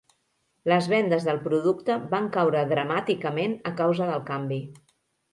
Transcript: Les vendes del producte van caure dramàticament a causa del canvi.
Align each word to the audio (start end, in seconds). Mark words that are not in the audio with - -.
Les 0.71 0.85
vendes 0.91 1.25
del 1.25 1.41
producte 1.43 1.97
van 2.13 2.29
caure 2.37 2.63
dramàticament 2.71 3.53
a 3.73 3.75
causa 3.83 4.09
del 4.13 4.25
canvi. 4.31 4.59